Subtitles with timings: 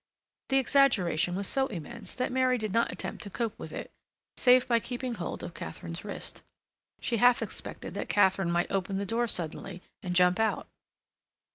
[0.49, 3.91] The exaggeration was so immense that Mary did not attempt to cope with it,
[4.35, 6.41] save by keeping hold of Katharine's wrist.
[6.99, 10.67] She half expected that Katharine might open the door suddenly and jump out.